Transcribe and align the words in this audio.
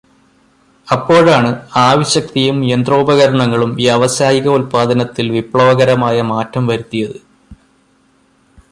അപ്പോഴാണ് 0.87 1.49
ആവിശക്തിയും 1.77 2.57
യന്ത്രോപകരണങ്ങളും 2.63 3.75
വ്യാവസായികോല്പാദനത്തിൽ 3.75 5.27
വിപ്ലവകരമായ 5.31 6.21
മാറ്റം 6.31 6.67
വരുത്തിയതു്. 6.67 7.19